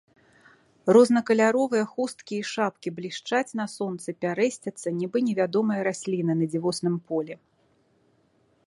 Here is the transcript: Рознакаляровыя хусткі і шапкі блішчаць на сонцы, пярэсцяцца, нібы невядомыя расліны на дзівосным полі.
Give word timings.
Рознакаляровыя 0.95 1.83
хусткі 1.91 2.39
і 2.43 2.47
шапкі 2.53 2.93
блішчаць 2.97 3.55
на 3.61 3.65
сонцы, 3.75 4.09
пярэсцяцца, 4.27 4.87
нібы 5.03 5.17
невядомыя 5.29 5.81
расліны 5.91 6.33
на 6.43 6.51
дзівосным 6.57 6.95
полі. 7.13 7.33